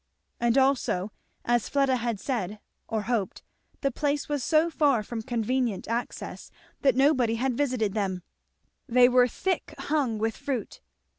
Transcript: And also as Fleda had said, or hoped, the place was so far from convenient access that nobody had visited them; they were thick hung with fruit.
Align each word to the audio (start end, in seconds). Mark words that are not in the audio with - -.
And 0.39 0.57
also 0.57 1.11
as 1.45 1.69
Fleda 1.69 1.97
had 1.97 2.19
said, 2.19 2.59
or 2.87 3.03
hoped, 3.03 3.43
the 3.81 3.91
place 3.91 4.27
was 4.27 4.43
so 4.43 4.71
far 4.71 5.03
from 5.03 5.21
convenient 5.21 5.87
access 5.87 6.49
that 6.81 6.95
nobody 6.95 7.35
had 7.35 7.53
visited 7.55 7.93
them; 7.93 8.23
they 8.89 9.07
were 9.07 9.27
thick 9.27 9.75
hung 9.77 10.17
with 10.17 10.35
fruit. 10.35 10.79